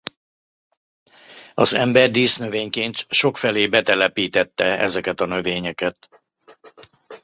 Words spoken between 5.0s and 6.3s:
a növényeket.